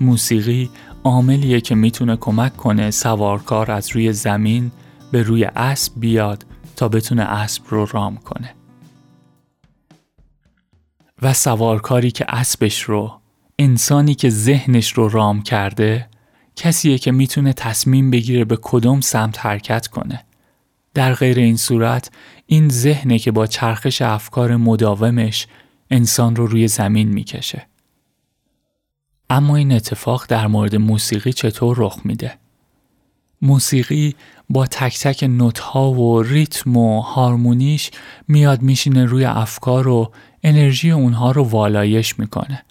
موسیقی 0.00 0.70
عاملیه 1.04 1.60
که 1.60 1.74
می‌تونه 1.74 2.16
کمک 2.16 2.56
کنه 2.56 2.90
سوارکار 2.90 3.70
از 3.70 3.90
روی 3.90 4.12
زمین 4.12 4.70
به 5.12 5.22
روی 5.22 5.44
اسب 5.44 5.92
بیاد 5.96 6.46
تا 6.78 6.88
بتونه 6.88 7.22
اسب 7.22 7.62
رو 7.68 7.86
رام 7.86 8.16
کنه. 8.16 8.54
و 11.22 11.32
سوارکاری 11.32 12.10
که 12.10 12.24
اسبش 12.28 12.82
رو 12.82 13.20
انسانی 13.58 14.14
که 14.14 14.30
ذهنش 14.30 14.92
رو 14.92 15.08
رام 15.08 15.42
کرده 15.42 16.08
کسیه 16.56 16.98
که 16.98 17.12
می‌تونه 17.12 17.52
تصمیم 17.52 18.10
بگیره 18.10 18.44
به 18.44 18.58
کدوم 18.62 19.00
سمت 19.00 19.46
حرکت 19.46 19.86
کنه. 19.86 20.24
در 20.94 21.14
غیر 21.14 21.38
این 21.38 21.56
صورت 21.56 22.10
این 22.46 22.68
ذهنه 22.68 23.18
که 23.18 23.30
با 23.30 23.46
چرخش 23.46 24.02
افکار 24.02 24.56
مداومش 24.56 25.46
انسان 25.90 26.36
رو 26.36 26.46
روی 26.46 26.68
زمین 26.68 27.08
می‌کشه. 27.08 27.66
اما 29.30 29.56
این 29.56 29.72
اتفاق 29.72 30.26
در 30.28 30.46
مورد 30.46 30.76
موسیقی 30.76 31.32
چطور 31.32 31.76
رخ 31.80 32.00
میده؟ 32.04 32.38
موسیقی 33.42 34.14
با 34.48 34.66
تک 34.66 34.98
تک 35.00 35.24
نوتها 35.24 35.92
و 35.92 36.22
ریتم 36.22 36.76
و 36.76 37.00
هارمونیش 37.00 37.90
میاد 38.28 38.62
میشینه 38.62 39.04
روی 39.04 39.24
افکار 39.24 39.88
و 39.88 40.12
انرژی 40.42 40.90
اونها 40.90 41.30
رو 41.30 41.44
والایش 41.44 42.18
می‌کنه. 42.18 42.62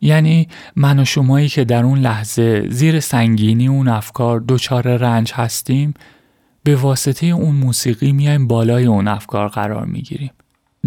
یعنی 0.00 0.48
من 0.76 0.98
و 0.98 1.04
شمایی 1.04 1.48
که 1.48 1.64
در 1.64 1.82
اون 1.84 1.98
لحظه 1.98 2.68
زیر 2.70 3.00
سنگینی 3.00 3.68
اون 3.68 3.88
افکار 3.88 4.44
دچار 4.48 4.96
رنج 4.96 5.32
هستیم 5.32 5.94
به 6.62 6.76
واسطه 6.76 7.26
اون 7.26 7.54
موسیقی 7.54 8.12
میایم 8.12 8.48
بالای 8.48 8.84
اون 8.84 9.08
افکار 9.08 9.48
قرار 9.48 9.84
می‌گیریم. 9.84 10.30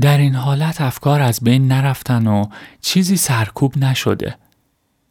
در 0.02 0.18
این 0.18 0.36
حالت 0.36 0.82
افکار 0.82 1.22
از 1.22 1.40
بین 1.44 1.68
نرفتن 1.68 2.28
و 2.28 2.46
چیزی 2.82 3.18
سرکوب 3.18 3.78
نشده. 3.78 4.36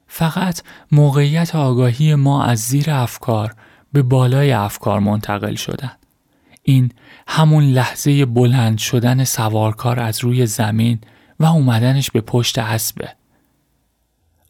فقط 0.06 0.62
موقعیت 0.92 1.54
آگاهی 1.54 2.14
ما 2.14 2.45
از 2.45 2.59
زیر 2.59 2.90
افکار 2.90 3.54
به 3.93 4.02
بالای 4.02 4.52
افکار 4.52 5.00
منتقل 5.00 5.55
شدن. 5.55 5.93
این 6.62 6.93
همون 7.28 7.64
لحظه 7.64 8.26
بلند 8.26 8.78
شدن 8.78 9.25
سوارکار 9.25 10.00
از 10.00 10.25
روی 10.25 10.47
زمین 10.47 10.99
و 11.40 11.45
اومدنش 11.45 12.11
به 12.11 12.21
پشت 12.21 12.59
اسبه. 12.59 13.09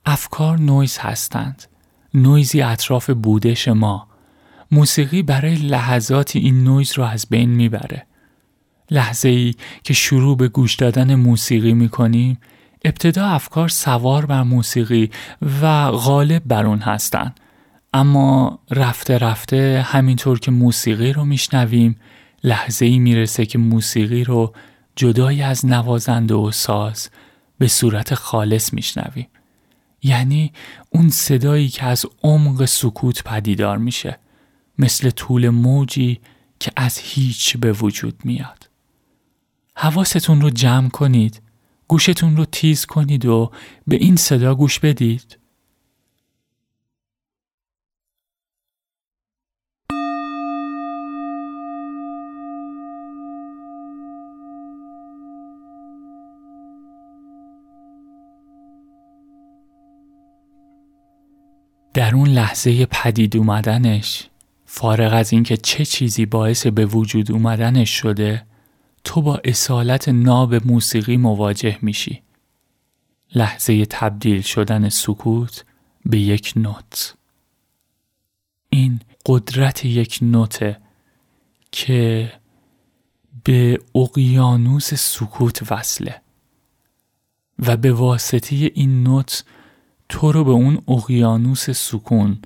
افکار 0.07 0.59
نویز 0.59 0.99
هستند. 0.99 1.63
نویزی 2.15 2.63
اطراف 2.63 3.11
بودش 3.11 3.69
ما. 3.69 4.09
موسیقی 4.71 5.23
برای 5.23 5.55
لحظاتی 5.55 6.39
این 6.39 6.65
نویز 6.65 6.99
رو 6.99 7.05
از 7.05 7.27
بین 7.31 7.51
می‌بره. 7.51 8.07
لحظه 8.91 9.29
ای 9.29 9.55
که 9.85 9.95
شروع 9.95 10.37
به 10.37 10.49
گوش 10.49 10.75
دادن 10.75 11.15
موسیقی 11.15 11.73
می‌کنیم 11.73 12.39
ابتدا 12.85 13.27
افکار 13.27 13.69
سوار 13.69 14.27
بر 14.27 14.43
موسیقی 14.43 15.11
و 15.63 15.91
غالب 15.91 16.43
بر 16.45 16.67
اون 16.67 16.79
هستن 16.79 17.35
اما 17.97 18.59
رفته 18.71 19.19
رفته 19.19 19.87
همینطور 19.87 20.39
که 20.39 20.51
موسیقی 20.51 21.13
رو 21.13 21.25
میشنویم 21.25 21.97
لحظه 22.45 22.87
ای 22.87 22.99
می‌رسه 22.99 23.47
که 23.47 23.59
موسیقی 23.59 24.25
رو 24.25 24.53
جدای 24.97 25.43
از 25.43 25.67
نوازنده 25.67 26.35
و 26.35 26.51
ساز 26.51 27.11
به 27.59 27.69
صورت 27.69 28.15
خالص 28.15 28.73
میشنویم. 28.73 29.27
یعنی 30.03 30.53
اون 30.91 31.09
صدایی 31.09 31.69
که 31.69 31.85
از 31.85 32.07
عمق 32.23 32.65
سکوت 32.65 33.23
پدیدار 33.25 33.79
میشه 33.79 34.19
مثل 34.79 35.11
طول 35.11 35.49
موجی 35.49 36.21
که 36.61 36.73
از 36.77 36.99
هیچ 36.99 37.57
به 37.57 37.73
وجود 37.73 38.15
میاد. 38.25 38.71
حواستون 39.77 40.41
رو 40.41 40.51
جمع 40.51 40.89
کنید 40.89 41.43
گوشتون 41.89 42.37
رو 42.37 42.45
تیز 42.45 42.87
کنید 42.87 43.27
و 43.27 43.51
به 43.87 43.97
این 43.97 44.17
صدا 44.17 44.55
گوش 44.55 44.79
بدید. 44.79 45.39
در 61.97 62.15
اون 62.15 62.29
لحظه 62.29 62.87
پدید 62.87 63.37
اومدنش 63.37 64.29
فارغ 64.67 65.15
از 65.15 65.33
اینکه 65.33 65.57
چه 65.57 65.85
چیزی 65.85 66.27
باعث 66.27 66.67
به 66.67 66.87
وجود 66.87 67.33
اومدنش 67.33 67.91
شده 67.91 68.47
تو 69.05 69.23
با 69.23 69.41
اصالت 69.45 70.09
ناب 70.09 70.67
موسیقی 70.67 71.17
مواجه 71.17 71.79
میشی. 71.83 72.23
لحظه 73.35 73.87
تبدیل 73.87 74.43
شدن 74.43 74.89
سکوت 74.89 75.65
به 76.07 76.19
یک 76.19 76.53
نوت. 76.57 77.15
این 78.71 79.01
قدرت 79.27 79.85
یک 79.85 80.19
نوته 80.23 80.81
که 81.73 82.33
به 83.45 83.79
اقیانوس 83.95 84.95
سکوت 84.95 85.73
وصله 85.73 86.23
و 87.59 87.77
به 87.77 87.93
واسطه 87.93 88.57
این 88.75 89.03
نوت 89.03 89.45
تو 90.09 90.33
رو 90.33 90.45
به 90.45 90.51
اون 90.51 90.83
اقیانوس 90.89 91.71
سکون 91.71 92.39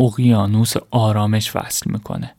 اقیانوس 0.00 0.74
آرامش 0.90 1.56
وصل 1.56 1.90
می‌کنه. 1.90 2.34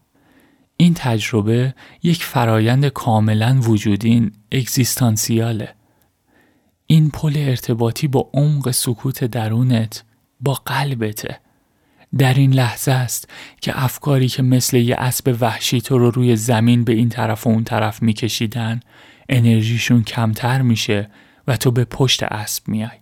این 0.78 0.94
تجربه 0.94 1.76
یک 2.04 2.24
فرایند 2.24 2.88
کاملا 2.88 3.60
وجودین 3.62 4.32
اگزیستانسیاله. 4.52 5.76
این 6.88 7.10
پل 7.10 7.34
ارتباطی 7.36 8.08
با 8.08 8.30
عمق 8.34 8.72
سکوت 8.72 9.24
درونت 9.24 10.04
با 10.40 10.54
قلبته. 10.54 11.40
در 12.18 12.34
این 12.34 12.54
لحظه 12.54 12.92
است 12.92 13.30
که 13.62 13.84
افکاری 13.84 14.28
که 14.28 14.44
مثل 14.44 14.78
یه 14.78 14.96
اسب 14.96 15.38
وحشی 15.42 15.82
تو 15.82 15.98
رو 15.98 16.12
روی 16.12 16.36
زمین 16.36 16.84
به 16.84 16.94
این 16.94 17.10
طرف 17.10 17.48
و 17.48 17.50
اون 17.50 17.64
طرف 17.64 18.02
میکشیدن 18.02 18.80
انرژیشون 19.30 20.04
کمتر 20.04 20.62
میشه 20.62 21.10
و 21.48 21.58
تو 21.58 21.72
به 21.72 21.86
پشت 21.86 22.24
اسب 22.24 22.68
میای. 22.68 23.01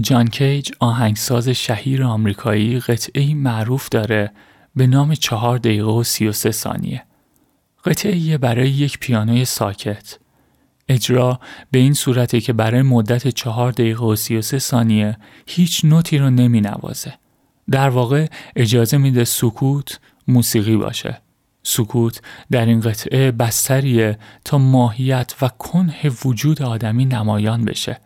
جان 0.00 0.28
کیج 0.28 0.70
آهنگساز 0.80 1.48
شهیر 1.48 2.04
آمریکایی 2.04 2.80
قطعه 2.80 3.34
معروف 3.34 3.88
داره 3.88 4.32
به 4.76 4.86
نام 4.86 5.14
چهار 5.14 5.58
دقیقه 5.58 5.90
و 5.90 6.02
سی 6.02 6.26
و 6.26 6.32
سه 6.32 6.50
ثانیه. 6.50 7.04
قطعه 7.84 8.38
برای 8.38 8.70
یک 8.70 8.98
پیانوی 8.98 9.44
ساکت. 9.44 10.18
اجرا 10.88 11.40
به 11.70 11.78
این 11.78 11.94
صورته 11.94 12.40
که 12.40 12.52
برای 12.52 12.82
مدت 12.82 13.28
چهار 13.28 13.72
دقیقه 13.72 14.04
و 14.04 14.16
سی 14.16 14.36
و 14.36 14.42
سه 14.42 14.58
ثانیه 14.58 15.16
هیچ 15.46 15.84
نوتی 15.84 16.18
رو 16.18 16.30
نمی 16.30 16.60
نوازه. 16.60 17.14
در 17.70 17.88
واقع 17.88 18.26
اجازه 18.56 18.96
میده 18.96 19.24
سکوت 19.24 20.00
موسیقی 20.28 20.76
باشه. 20.76 21.20
سکوت 21.62 22.20
در 22.50 22.66
این 22.66 22.80
قطعه 22.80 23.30
بستریه 23.30 24.18
تا 24.44 24.58
ماهیت 24.58 25.34
و 25.42 25.48
کنه 25.48 26.10
وجود 26.24 26.62
آدمی 26.62 27.04
نمایان 27.04 27.64
بشه. 27.64 28.00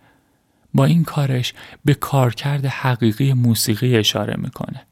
با 0.75 0.85
این 0.85 1.05
کارش 1.05 1.55
به 1.85 1.95
کارکرد 1.95 2.67
حقیقی 2.67 3.33
موسیقی 3.33 3.97
اشاره 3.97 4.35
می‌کنه. 4.39 4.87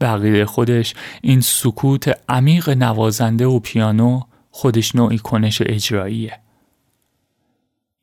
بقیه 0.00 0.44
خودش 0.44 0.94
این 1.22 1.40
سکوت 1.40 2.18
عمیق 2.28 2.70
نوازنده 2.70 3.46
و 3.46 3.58
پیانو 3.58 4.20
خودش 4.50 4.94
نوعی 4.94 5.18
کنش 5.18 5.62
اجراییه. 5.66 6.38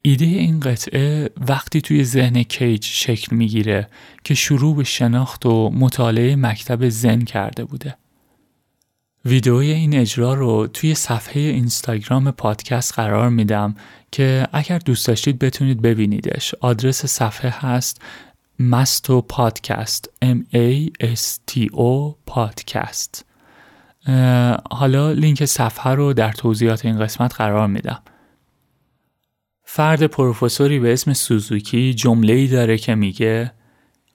ایده 0.01 0.25
این 0.25 0.59
قطعه 0.59 1.29
وقتی 1.47 1.81
توی 1.81 2.03
ذهن 2.03 2.43
کیج 2.43 2.83
شکل 2.83 3.35
می‌گیره 3.35 3.87
که 4.23 4.33
شروع 4.33 4.75
به 4.75 4.83
شناخت 4.83 5.45
و 5.45 5.69
مطالعه 5.69 6.35
مکتب 6.35 6.89
زن 6.89 7.21
کرده 7.21 7.65
بوده. 7.65 7.97
ویدئوی 9.25 9.71
این 9.71 9.95
اجرا 9.95 10.33
رو 10.33 10.67
توی 10.67 10.95
صفحه 10.95 11.41
اینستاگرام 11.41 12.31
پادکست 12.31 12.93
قرار 12.93 13.29
میدم 13.29 13.75
که 14.11 14.47
اگر 14.53 14.77
دوست 14.77 15.07
داشتید 15.07 15.39
بتونید 15.39 15.81
ببینیدش. 15.81 16.55
آدرس 16.61 17.05
صفحه 17.05 17.49
هست 17.49 18.01
مستو 18.59 19.21
پادکست 19.21 20.09
M 20.25 20.55
A 20.55 20.89
S 21.05 21.37
T 21.51 21.67
O 21.73 22.15
پادکست. 22.25 23.25
حالا 24.71 25.11
لینک 25.11 25.45
صفحه 25.45 25.91
رو 25.91 26.13
در 26.13 26.31
توضیحات 26.31 26.85
این 26.85 26.99
قسمت 26.99 27.35
قرار 27.35 27.67
میدم. 27.67 28.01
فرد 29.63 30.03
پروفسوری 30.03 30.79
به 30.79 30.93
اسم 30.93 31.13
سوزوکی 31.13 31.93
جمله 31.93 32.33
ای 32.33 32.47
داره 32.47 32.77
که 32.77 32.95
میگه 32.95 33.51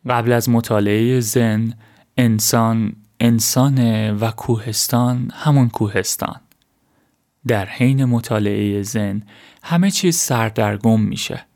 قبل 0.08 0.32
از 0.32 0.48
مطالعه 0.48 1.20
زن 1.20 1.74
انسان 2.16 2.96
انسان 3.20 4.10
و 4.10 4.30
کوهستان 4.30 5.30
همون 5.34 5.68
کوهستان 5.68 6.40
در 7.46 7.66
حین 7.66 8.04
مطالعه 8.04 8.82
زن 8.82 9.22
همه 9.62 9.90
چیز 9.90 10.16
سردرگم 10.16 11.00
میشه 11.00 11.46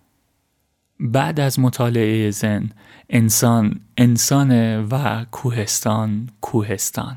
بعد 1.01 1.41
از 1.41 1.61
مطالعه 1.61 2.31
زن 2.31 2.71
انسان 3.11 3.81
انسان 3.97 4.81
و 4.85 5.25
کوهستان 5.25 6.29
کوهستان 6.41 7.17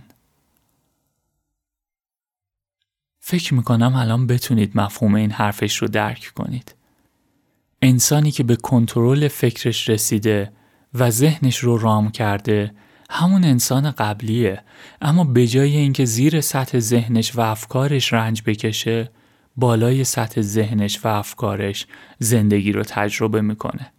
فکر 3.19 3.53
می‌کنم 3.53 3.95
الان 3.95 4.27
بتونید 4.27 4.71
مفهوم 4.75 5.15
این 5.15 5.31
حرفش 5.31 5.77
رو 5.77 5.87
درک 5.87 6.31
کنید. 6.35 6.75
انسانی 7.81 8.31
که 8.31 8.43
به 8.43 8.55
کنترل 8.55 9.27
فکرش 9.27 9.89
رسیده 9.89 10.51
و 10.93 11.09
ذهنش 11.09 11.57
رو 11.57 11.77
رام 11.77 12.11
کرده 12.11 12.71
همون 13.09 13.43
انسان 13.43 13.91
قبلیه 13.91 14.61
اما 15.01 15.23
به 15.23 15.47
جای 15.47 15.77
اینکه 15.77 16.05
زیر 16.05 16.41
سطح 16.41 16.79
ذهنش 16.79 17.35
و 17.35 17.41
افکارش 17.41 18.13
رنج 18.13 18.41
بکشه 18.45 19.11
بالای 19.55 20.03
سطح 20.03 20.41
ذهنش 20.41 21.05
و 21.05 21.07
افکارش 21.07 21.87
زندگی 22.19 22.71
رو 22.71 22.83
تجربه 22.83 23.41
می‌کنه. 23.41 23.91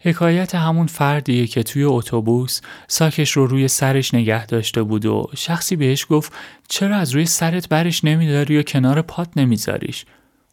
حکایت 0.00 0.54
همون 0.54 0.86
فردیه 0.86 1.46
که 1.46 1.62
توی 1.62 1.84
اتوبوس 1.84 2.60
ساکش 2.88 3.30
رو 3.30 3.46
روی 3.46 3.68
سرش 3.68 4.14
نگه 4.14 4.46
داشته 4.46 4.82
بود 4.82 5.06
و 5.06 5.26
شخصی 5.36 5.76
بهش 5.76 6.06
گفت 6.10 6.32
چرا 6.68 6.96
از 6.96 7.10
روی 7.10 7.26
سرت 7.26 7.68
برش 7.68 8.04
نمیداری 8.04 8.54
یا 8.54 8.62
کنار 8.62 9.02
پات 9.02 9.28
نمیذاریش 9.36 10.04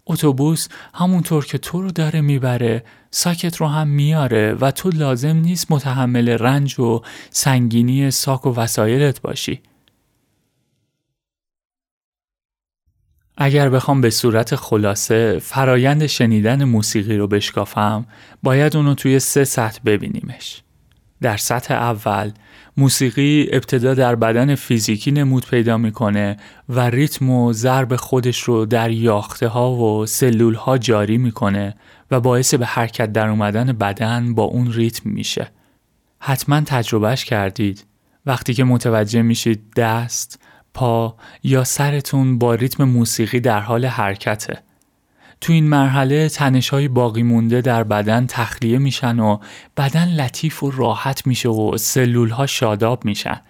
اتوبوس 0.05 0.67
همونطور 0.93 1.45
که 1.45 1.57
تو 1.57 1.81
رو 1.81 1.91
داره 1.91 2.21
می‌بره 2.21 2.83
ساکت 3.11 3.57
رو 3.57 3.67
هم 3.67 3.87
میاره 3.87 4.53
و 4.53 4.71
تو 4.71 4.89
لازم 4.89 5.35
نیست 5.37 5.71
متحمل 5.71 6.29
رنج 6.29 6.79
و 6.79 7.01
سنگینی 7.29 8.11
ساک 8.11 8.45
و 8.45 8.55
وسایلت 8.55 9.21
باشی 9.21 9.61
اگر 13.37 13.69
بخوام 13.69 14.01
به 14.01 14.09
صورت 14.09 14.55
خلاصه 14.55 15.39
فرایند 15.39 16.05
شنیدن 16.05 16.63
موسیقی 16.63 17.17
رو 17.17 17.27
بشکافم 17.27 18.05
باید 18.43 18.77
اونو 18.77 18.93
توی 18.93 19.19
سه 19.19 19.43
سطح 19.43 19.79
ببینیمش. 19.85 20.61
در 21.21 21.37
سطح 21.37 21.73
اول 21.73 22.31
موسیقی 22.77 23.47
ابتدا 23.51 23.93
در 23.93 24.15
بدن 24.15 24.55
فیزیکی 24.55 25.11
نمود 25.11 25.45
پیدا 25.45 25.77
می‌کنه 25.77 26.37
و 26.69 26.79
ریتم 26.79 27.29
و 27.29 27.53
ضرب 27.53 27.95
خودش 27.95 28.39
رو 28.39 28.65
در 28.65 28.91
یاخته 28.91 29.47
ها 29.47 29.71
و 29.71 30.05
سلول 30.05 30.53
ها 30.53 30.77
جاری 30.77 31.17
می‌کنه 31.17 31.75
و 32.11 32.19
باعث 32.19 32.53
به 32.53 32.65
حرکت 32.65 33.13
در 33.13 33.27
اومدن 33.27 33.71
بدن 33.71 34.35
با 34.35 34.43
اون 34.43 34.71
ریتم 34.71 35.09
میشه. 35.09 35.51
حتما 36.19 36.61
تجربهش 36.61 37.25
کردید 37.25 37.85
وقتی 38.25 38.53
که 38.53 38.63
متوجه 38.63 39.21
میشید 39.21 39.73
دست، 39.75 40.39
پا 40.73 41.15
یا 41.43 41.63
سرتون 41.63 42.37
با 42.37 42.55
ریتم 42.55 42.83
موسیقی 42.83 43.39
در 43.39 43.59
حال 43.59 43.85
حرکته. 43.85 44.63
تو 45.41 45.53
این 45.53 45.67
مرحله 45.67 46.29
تنش 46.29 46.69
های 46.69 46.87
باقی 46.87 47.23
مونده 47.23 47.61
در 47.61 47.83
بدن 47.83 48.25
تخلیه 48.25 48.77
میشن 48.77 49.19
و 49.19 49.37
بدن 49.77 50.09
لطیف 50.21 50.63
و 50.63 50.71
راحت 50.71 51.27
میشه 51.27 51.49
و 51.49 51.77
سلول 51.77 52.29
ها 52.29 52.45
شاداب 52.45 53.05
میشن. 53.05 53.41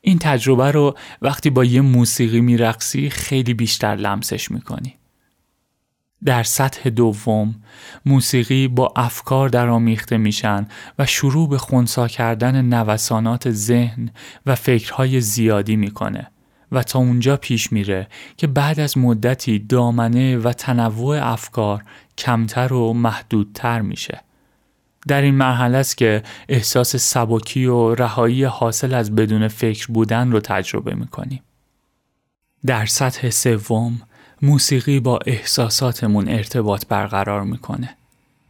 این 0.00 0.18
تجربه 0.18 0.70
رو 0.70 0.96
وقتی 1.22 1.50
با 1.50 1.64
یه 1.64 1.80
موسیقی 1.80 2.40
میرقصی 2.40 3.10
خیلی 3.10 3.54
بیشتر 3.54 3.96
لمسش 3.96 4.50
می‌کنی. 4.50 4.94
در 6.24 6.42
سطح 6.42 6.90
دوم 6.90 7.54
موسیقی 8.06 8.68
با 8.68 8.92
افکار 8.96 9.48
در 9.48 9.68
آمیخته 9.68 10.16
میشن 10.16 10.66
و 10.98 11.06
شروع 11.06 11.48
به 11.48 11.58
خونسا 11.58 12.08
کردن 12.08 12.64
نوسانات 12.64 13.50
ذهن 13.50 14.10
و 14.46 14.54
فکرهای 14.54 15.20
زیادی 15.20 15.76
می‌کنه. 15.76 16.30
و 16.72 16.82
تا 16.82 16.98
اونجا 16.98 17.36
پیش 17.36 17.72
میره 17.72 18.08
که 18.36 18.46
بعد 18.46 18.80
از 18.80 18.98
مدتی 18.98 19.58
دامنه 19.58 20.36
و 20.36 20.52
تنوع 20.52 21.26
افکار 21.26 21.84
کمتر 22.18 22.72
و 22.72 22.92
محدودتر 22.92 23.80
میشه. 23.80 24.20
در 25.08 25.22
این 25.22 25.34
مرحله 25.34 25.78
است 25.78 25.96
که 25.96 26.22
احساس 26.48 26.96
سبکی 26.96 27.66
و 27.66 27.94
رهایی 27.94 28.44
حاصل 28.44 28.94
از 28.94 29.14
بدون 29.14 29.48
فکر 29.48 29.86
بودن 29.86 30.32
رو 30.32 30.40
تجربه 30.40 30.94
می‌کنیم. 30.94 31.42
در 32.66 32.86
سطح 32.86 33.30
سوم 33.30 34.02
موسیقی 34.42 35.00
با 35.00 35.18
احساساتمون 35.26 36.28
ارتباط 36.28 36.86
برقرار 36.86 37.42
می‌کنه. 37.42 37.96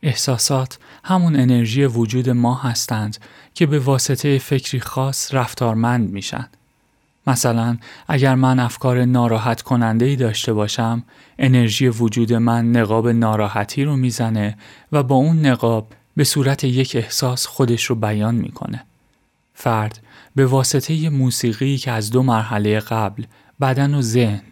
احساسات 0.02 0.78
همون 1.04 1.36
انرژی 1.36 1.84
وجود 1.84 2.30
ما 2.30 2.54
هستند 2.54 3.18
که 3.54 3.66
به 3.66 3.78
واسطه 3.78 4.38
فکری 4.38 4.80
خاص 4.80 5.34
رفتارمند 5.34 6.10
میشن 6.10 6.48
مثلا 7.26 7.76
اگر 8.08 8.34
من 8.34 8.58
افکار 8.58 9.04
ناراحت 9.04 9.62
کننده 9.62 10.04
ای 10.04 10.16
داشته 10.16 10.52
باشم 10.52 11.02
انرژی 11.38 11.88
وجود 11.88 12.32
من 12.32 12.72
نقاب 12.72 13.08
ناراحتی 13.08 13.84
رو 13.84 13.96
می‌زنه 13.96 14.56
و 14.92 15.02
با 15.02 15.14
اون 15.14 15.46
نقاب 15.46 15.92
به 16.16 16.24
صورت 16.24 16.64
یک 16.64 16.96
احساس 16.96 17.46
خودش 17.46 17.84
رو 17.84 17.94
بیان 17.94 18.34
می‌کنه. 18.34 18.84
فرد 19.54 20.00
به 20.34 20.46
واسطه 20.46 21.10
موسیقی 21.10 21.78
که 21.78 21.90
از 21.90 22.10
دو 22.10 22.22
مرحله 22.22 22.80
قبل 22.80 23.24
بدن 23.60 23.94
و 23.94 24.02
ذهن 24.02 24.42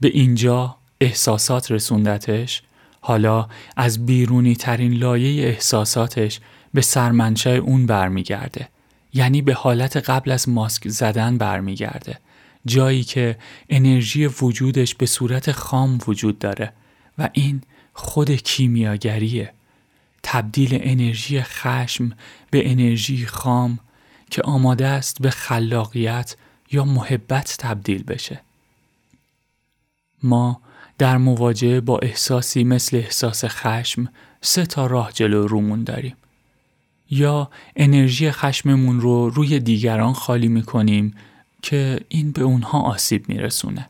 به 0.00 0.08
اینجا 0.08 0.76
احساسات 1.00 1.70
رسوندتش 1.70 2.62
حالا 3.00 3.48
از 3.76 4.06
بیرونی 4.06 4.56
ترین 4.56 4.92
لایه 4.92 5.48
احساساتش 5.48 6.40
به 6.74 6.80
سرمنشه 6.80 7.50
اون 7.50 7.86
برمیگرده 7.86 8.68
یعنی 9.16 9.42
به 9.42 9.54
حالت 9.54 9.96
قبل 9.96 10.30
از 10.30 10.48
ماسک 10.48 10.88
زدن 10.88 11.38
برمیگرده. 11.38 12.18
جایی 12.66 13.04
که 13.04 13.38
انرژی 13.68 14.26
وجودش 14.26 14.94
به 14.94 15.06
صورت 15.06 15.52
خام 15.52 15.98
وجود 16.06 16.38
داره 16.38 16.72
و 17.18 17.28
این 17.32 17.62
خود 17.94 18.30
کیمیاگریه. 18.30 19.52
تبدیل 20.22 20.78
انرژی 20.82 21.42
خشم 21.42 22.12
به 22.50 22.70
انرژی 22.70 23.26
خام 23.26 23.78
که 24.30 24.42
آماده 24.42 24.86
است 24.86 25.22
به 25.22 25.30
خلاقیت 25.30 26.36
یا 26.72 26.84
محبت 26.84 27.56
تبدیل 27.58 28.02
بشه. 28.02 28.40
ما 30.22 30.60
در 30.98 31.16
مواجهه 31.16 31.80
با 31.80 31.98
احساسی 31.98 32.64
مثل 32.64 32.96
احساس 32.96 33.44
خشم 33.44 34.08
سه 34.40 34.66
تا 34.66 34.86
راه 34.86 35.12
جلو 35.12 35.46
رومون 35.46 35.84
داریم. 35.84 36.16
یا 37.10 37.50
انرژی 37.76 38.30
خشممون 38.30 39.00
رو 39.00 39.30
روی 39.30 39.58
دیگران 39.58 40.12
خالی 40.12 40.48
می‌کنیم 40.48 41.14
که 41.62 42.00
این 42.08 42.32
به 42.32 42.42
اونها 42.42 42.80
آسیب 42.80 43.28
میرسونه. 43.28 43.88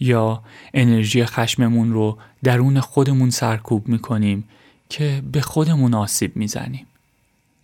یا 0.00 0.42
انرژی 0.74 1.24
خشممون 1.24 1.92
رو 1.92 2.18
درون 2.42 2.80
خودمون 2.80 3.30
سرکوب 3.30 3.88
می‌کنیم 3.88 4.44
که 4.88 5.22
به 5.32 5.40
خودمون 5.40 5.94
آسیب 5.94 6.36
می‌زنیم. 6.36 6.86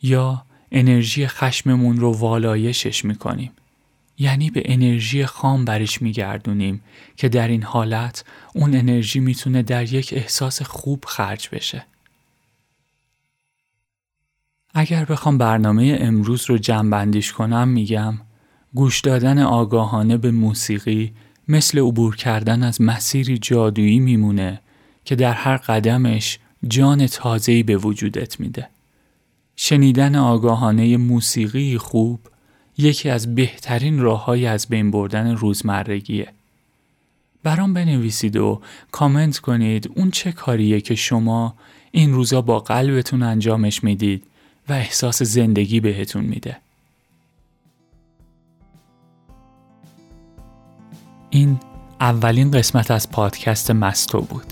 یا 0.02 0.42
انرژی 0.72 1.26
خشممون 1.26 1.96
رو 1.96 2.12
والایشش 2.12 3.04
می‌کنیم. 3.04 3.50
یعنی 4.18 4.50
به 4.50 4.62
انرژی 4.64 5.26
خام 5.26 5.64
برش 5.64 6.02
میگردونیم 6.02 6.80
که 7.16 7.28
در 7.28 7.48
این 7.48 7.62
حالت 7.62 8.24
اون 8.54 8.74
انرژی 8.74 9.20
می‌تونه 9.20 9.62
در 9.62 9.92
یک 9.92 10.12
احساس 10.16 10.62
خوب 10.62 11.04
خرج 11.06 11.48
بشه. 11.52 11.86
اگر 14.80 15.04
بخوام 15.04 15.38
برنامه 15.38 15.98
امروز 16.00 16.44
رو 16.50 16.58
جمعبندیش 16.58 17.32
کنم 17.32 17.68
میگم 17.68 18.14
گوش 18.74 19.00
دادن 19.00 19.38
آگاهانه 19.38 20.16
به 20.16 20.30
موسیقی 20.30 21.12
مثل 21.48 21.78
عبور 21.78 22.16
کردن 22.16 22.62
از 22.62 22.80
مسیری 22.80 23.38
جادویی 23.38 23.98
میمونه 23.98 24.60
که 25.04 25.16
در 25.16 25.32
هر 25.32 25.56
قدمش 25.56 26.38
جان 26.68 27.06
تازه‌ای 27.06 27.62
به 27.62 27.76
وجودت 27.76 28.40
میده. 28.40 28.68
شنیدن 29.56 30.16
آگاهانه 30.16 30.96
موسیقی 30.96 31.78
خوب 31.78 32.20
یکی 32.78 33.10
از 33.10 33.34
بهترین 33.34 33.98
راههایی 34.00 34.46
از 34.46 34.66
بین 34.68 34.90
بردن 34.90 35.36
روزمرگیه. 35.36 36.28
برام 37.42 37.74
بنویسید 37.74 38.36
و 38.36 38.60
کامنت 38.92 39.38
کنید 39.38 39.90
اون 39.96 40.10
چه 40.10 40.32
کاریه 40.32 40.80
که 40.80 40.94
شما 40.94 41.54
این 41.90 42.12
روزا 42.12 42.42
با 42.42 42.58
قلبتون 42.58 43.22
انجامش 43.22 43.84
می‌دید 43.84 44.24
و 44.68 44.72
احساس 44.72 45.22
زندگی 45.22 45.80
بهتون 45.80 46.24
میده. 46.24 46.56
این 51.30 51.60
اولین 52.00 52.50
قسمت 52.50 52.90
از 52.90 53.10
پادکست 53.10 53.70
مستو 53.70 54.20
بود. 54.20 54.46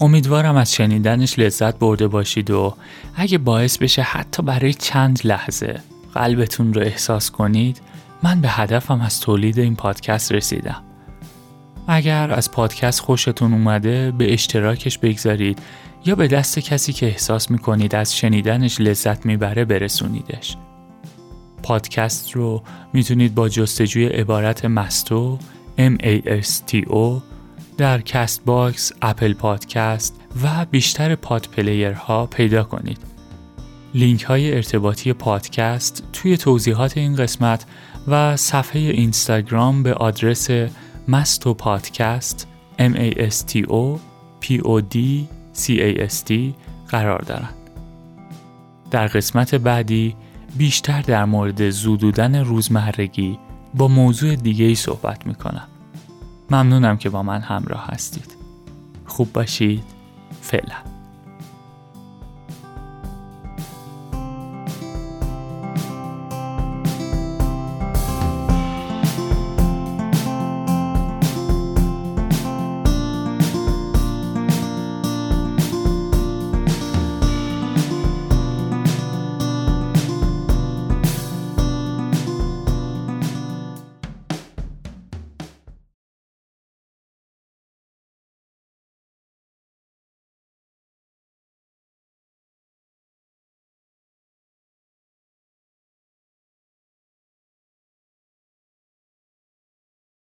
امیدوارم 0.00 0.56
از 0.56 0.74
شنیدنش 0.74 1.38
لذت 1.38 1.78
برده 1.78 2.08
باشید 2.08 2.50
و 2.50 2.74
اگه 3.14 3.38
باعث 3.38 3.78
بشه 3.78 4.02
حتی 4.02 4.42
برای 4.42 4.74
چند 4.74 5.20
لحظه 5.24 5.80
قلبتون 6.14 6.74
رو 6.74 6.82
احساس 6.82 7.30
کنید 7.30 7.80
من 8.22 8.40
به 8.40 8.48
هدفم 8.48 9.00
از 9.00 9.20
تولید 9.20 9.58
این 9.58 9.76
پادکست 9.76 10.32
رسیدم 10.32 10.82
اگر 11.88 12.32
از 12.32 12.50
پادکست 12.50 13.00
خوشتون 13.00 13.52
اومده 13.52 14.10
به 14.10 14.32
اشتراکش 14.32 14.98
بگذارید 14.98 15.58
یا 16.04 16.14
به 16.14 16.28
دست 16.28 16.58
کسی 16.58 16.92
که 16.92 17.06
احساس 17.06 17.50
می‌کنید 17.50 17.94
از 17.94 18.16
شنیدنش 18.16 18.80
لذت 18.80 19.26
می‌بره 19.26 19.64
برسونیدش 19.64 20.56
پادکست 21.62 22.32
رو 22.32 22.62
می‌تونید 22.92 23.34
با 23.34 23.48
جستجوی 23.48 24.06
عبارت 24.06 24.64
مستو 24.64 25.38
M-A-S-T-O 25.78 27.22
در 27.78 28.00
Castbox، 28.00 28.92
Apple 29.02 29.32
Podcast 29.32 30.20
و 30.42 30.66
بیشتر 30.70 31.14
پاد 31.14 31.48
ها 31.94 32.26
پیدا 32.26 32.64
کنید. 32.64 32.98
لینک 33.94 34.22
های 34.22 34.54
ارتباطی 34.54 35.12
پادکست 35.12 36.02
توی 36.12 36.36
توضیحات 36.36 36.96
این 36.96 37.16
قسمت 37.16 37.64
و 38.08 38.36
صفحه 38.36 38.80
اینستاگرام 38.80 39.82
به 39.82 39.94
آدرس 39.94 40.48
مستو 41.08 41.54
پادکست 41.54 42.46
M 42.78 42.94
A 42.94 43.14
S 43.14 43.34
T 43.52 43.66
O 43.66 43.98
P 44.42 44.60
O 44.62 44.82
D 44.94 44.98
C 45.60 45.68
A 45.68 46.08
S 46.10 46.28
T 46.28 46.32
قرار 46.88 47.22
دارند. 47.22 47.54
در 48.90 49.06
قسمت 49.06 49.54
بعدی 49.54 50.16
بیشتر 50.56 51.02
در 51.02 51.24
مورد 51.24 51.70
زودودن 51.70 52.44
روزمرگی 52.44 53.38
با 53.74 53.88
موضوع 53.88 54.36
دیگه 54.36 54.64
ای 54.64 54.74
صحبت 54.74 55.26
می 55.26 55.34
کنم. 55.34 55.68
ممنونم 56.50 56.96
که 56.96 57.10
با 57.10 57.22
من 57.22 57.40
همراه 57.40 57.86
هستید. 57.86 58.36
خوب 59.06 59.32
باشید. 59.32 59.84
فعلا. 60.42 60.89